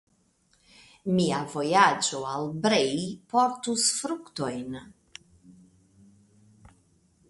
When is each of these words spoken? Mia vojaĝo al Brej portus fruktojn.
Mia 1.17 1.41
vojaĝo 1.51 2.23
al 2.31 2.49
Brej 2.65 2.89
portus 3.35 3.87
fruktojn. 4.01 4.83